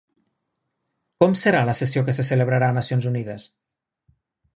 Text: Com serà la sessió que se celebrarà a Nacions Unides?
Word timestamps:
Com 1.23 1.35
serà 1.41 1.59
la 1.69 1.75
sessió 1.79 2.03
que 2.07 2.15
se 2.19 2.25
celebrarà 2.31 2.71
a 2.73 2.75
Nacions 2.79 3.07
Unides? 3.11 3.47